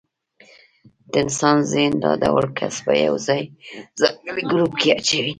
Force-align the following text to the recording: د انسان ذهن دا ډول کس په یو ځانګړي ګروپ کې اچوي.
د 1.11 1.13
انسان 1.23 1.57
ذهن 1.71 1.93
دا 2.03 2.11
ډول 2.23 2.45
کس 2.57 2.75
په 2.85 2.91
یو 3.05 3.15
ځانګړي 3.99 4.43
ګروپ 4.51 4.73
کې 4.79 4.89
اچوي. 4.97 5.29